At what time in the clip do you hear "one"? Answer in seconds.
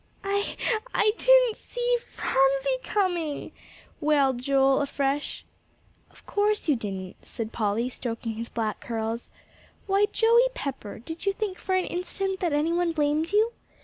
12.73-12.93